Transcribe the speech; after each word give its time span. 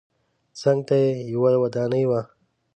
څنګ 0.59 0.79
ته 0.87 0.95
یې 1.03 1.11
یوه 1.33 1.51
ودانۍ 1.63 2.03
وه. 2.09 2.21